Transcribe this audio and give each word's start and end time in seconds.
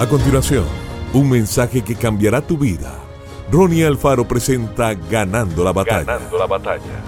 A 0.00 0.08
continuación, 0.08 0.64
un 1.12 1.28
mensaje 1.28 1.82
que 1.82 1.94
cambiará 1.94 2.40
tu 2.40 2.56
vida. 2.56 2.98
Ronnie 3.52 3.84
Alfaro 3.84 4.26
presenta 4.26 4.94
Ganando 4.94 5.62
la 5.62 5.74
batalla. 5.74 6.04
Ganando 6.04 6.38
la 6.38 6.46
batalla. 6.46 7.04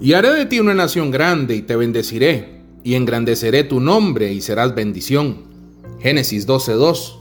Y 0.00 0.14
haré 0.14 0.32
de 0.32 0.46
ti 0.46 0.58
una 0.58 0.72
nación 0.72 1.10
grande 1.10 1.54
y 1.54 1.60
te 1.60 1.76
bendeciré, 1.76 2.62
y 2.82 2.94
engrandeceré 2.94 3.64
tu 3.64 3.78
nombre 3.78 4.32
y 4.32 4.40
serás 4.40 4.74
bendición. 4.74 5.48
Génesis 6.00 6.46
12:2. 6.46 7.18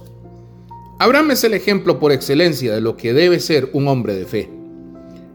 Abraham 0.97 1.31
es 1.31 1.43
el 1.43 1.53
ejemplo 1.53 1.99
por 1.99 2.13
excelencia 2.13 2.73
de 2.73 2.79
lo 2.79 2.95
que 2.95 3.11
debe 3.11 3.41
ser 3.41 3.71
un 3.73 3.89
hombre 3.89 4.15
de 4.15 4.25
fe. 4.25 4.49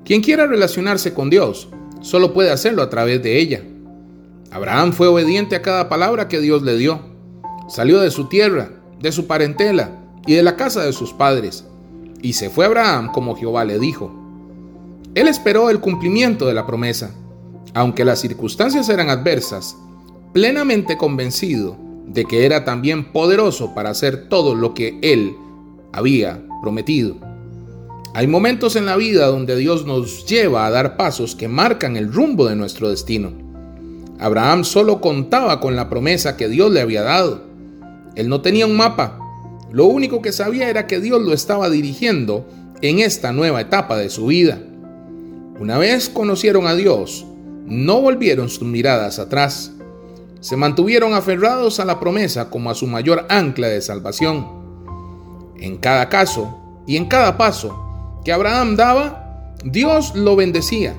Quien 0.07 0.23
quiera 0.23 0.47
relacionarse 0.47 1.13
con 1.13 1.29
Dios, 1.29 1.69
solo 2.01 2.33
puede 2.33 2.53
hacerlo 2.53 2.81
a 2.81 2.89
través 2.89 3.23
de 3.23 3.39
ella. 3.39 3.63
Abraham 4.51 4.95
fue 4.95 5.09
obediente 5.09 5.57
a 5.57 5.61
cada 5.61 5.91
palabra 5.91 6.27
que 6.27 6.41
Dios 6.41 6.63
le 6.63 6.79
dio. 6.79 7.10
Salió 7.71 8.01
de 8.01 8.11
su 8.11 8.25
tierra, 8.25 8.69
de 9.01 9.13
su 9.13 9.29
parentela 9.29 9.93
y 10.27 10.35
de 10.35 10.43
la 10.43 10.57
casa 10.57 10.83
de 10.83 10.93
sus 10.93 11.13
padres, 11.13 11.65
y 12.21 12.33
se 12.33 12.51
fue 12.51 12.67
Abraham 12.67 13.13
como 13.13 13.37
Jehová 13.37 13.65
le 13.65 13.79
dijo. 13.79 14.13
Él 15.15 15.29
esperó 15.29 15.71
el 15.71 15.79
cumplimiento 15.79 16.47
de 16.47 16.55
la 16.55 16.67
promesa, 16.67 17.15
aunque 17.73 18.05
las 18.05 18.19
circunstancias 18.19 18.89
eran 18.89 19.09
adversas, 19.09 19.77
plenamente 20.33 20.97
convencido 20.97 21.77
de 22.09 22.25
que 22.25 22.45
era 22.45 22.65
también 22.65 23.13
poderoso 23.13 23.73
para 23.73 23.91
hacer 23.91 24.29
todo 24.29 24.57
lo 24.57 24.75
que 24.75 24.99
él 25.01 25.37
había 25.93 26.43
prometido. 26.63 27.19
Hay 28.15 28.27
momentos 28.27 28.75
en 28.75 28.87
la 28.87 28.97
vida 28.97 29.29
donde 29.29 29.55
Dios 29.57 29.87
nos 29.87 30.27
lleva 30.27 30.67
a 30.67 30.71
dar 30.71 30.97
pasos 30.97 31.37
que 31.37 31.47
marcan 31.47 31.97
el 31.97 32.13
rumbo 32.13 32.47
de 32.47 32.57
nuestro 32.57 32.91
destino. 32.91 33.31
Abraham 34.19 34.65
solo 34.65 35.01
contaba 35.01 35.61
con 35.61 35.77
la 35.77 35.89
promesa 35.89 36.37
que 36.37 36.49
Dios 36.49 36.73
le 36.73 36.81
había 36.81 37.03
dado. 37.03 37.50
Él 38.15 38.29
no 38.29 38.41
tenía 38.41 38.67
un 38.67 38.77
mapa. 38.77 39.19
Lo 39.71 39.87
único 39.87 40.21
que 40.21 40.33
sabía 40.33 40.69
era 40.69 40.87
que 40.87 41.01
Dios 41.01 41.23
lo 41.23 41.33
estaba 41.33 41.71
dirigiendo 41.71 42.47
en 42.83 42.99
esta 42.99 43.33
nueva 43.33 43.61
etapa 43.61 43.97
de 43.97 44.11
su 44.11 44.27
vida. 44.27 44.59
Una 45.61 45.79
vez 45.79 46.09
conocieron 46.09 46.67
a 46.67 46.75
Dios, 46.75 47.27
no 47.67 48.01
volvieron 48.01 48.49
sus 48.49 48.67
miradas 48.67 49.19
atrás. 49.19 49.73
Se 50.41 50.57
mantuvieron 50.57 51.15
aferrados 51.15 51.81
a 51.81 51.85
la 51.85 52.01
promesa 52.01 52.51
como 52.51 52.71
a 52.71 52.75
su 52.75 52.87
mayor 52.87 53.27
ancla 53.29 53.69
de 53.69 53.83
salvación. 53.83 54.47
En 55.59 55.77
cada 55.77 56.09
caso 56.09 56.59
y 56.87 56.97
en 56.97 57.05
cada 57.07 57.37
paso 57.37 58.19
que 58.25 58.33
Abraham 58.33 58.77
daba, 58.77 59.55
Dios 59.65 60.15
lo 60.15 60.35
bendecía. 60.35 60.95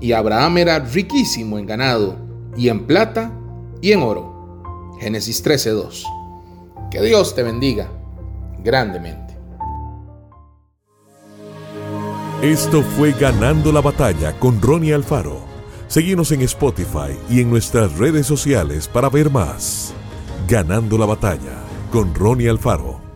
Y 0.00 0.12
Abraham 0.12 0.58
era 0.58 0.78
riquísimo 0.78 1.58
en 1.58 1.66
ganado, 1.66 2.16
y 2.56 2.68
en 2.68 2.86
plata, 2.86 3.32
y 3.80 3.92
en 3.92 4.02
oro. 4.02 4.96
Génesis 5.00 5.42
13:2. 5.44 6.17
Que 6.90 7.02
Dios 7.02 7.34
te 7.34 7.42
bendiga 7.42 7.90
grandemente. 8.64 9.36
Esto 12.42 12.82
fue 12.82 13.12
Ganando 13.12 13.72
la 13.72 13.80
Batalla 13.80 14.38
con 14.38 14.62
Ronnie 14.62 14.94
Alfaro. 14.94 15.40
Seguimos 15.88 16.32
en 16.32 16.42
Spotify 16.42 17.18
y 17.28 17.40
en 17.40 17.50
nuestras 17.50 17.98
redes 17.98 18.26
sociales 18.26 18.88
para 18.88 19.10
ver 19.10 19.30
más. 19.30 19.92
Ganando 20.48 20.96
la 20.96 21.06
Batalla 21.06 21.58
con 21.90 22.14
Ronnie 22.14 22.48
Alfaro. 22.48 23.07